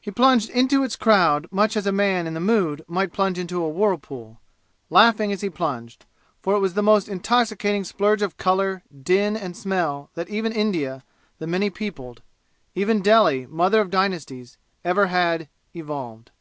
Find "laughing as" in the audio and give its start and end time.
4.90-5.42